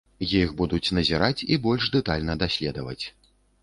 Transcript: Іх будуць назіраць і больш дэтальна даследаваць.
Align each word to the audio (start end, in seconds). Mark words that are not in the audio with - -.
Іх 0.37 0.53
будуць 0.61 0.93
назіраць 0.99 1.45
і 1.53 1.61
больш 1.69 1.93
дэтальна 1.99 2.41
даследаваць. 2.45 3.01